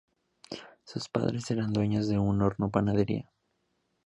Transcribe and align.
Sus 0.83 1.09
padres 1.09 1.51
eran 1.51 1.73
dueños 1.73 2.07
de 2.07 2.17
un 2.17 2.41
horno 2.41 2.71
panadería. 2.71 3.29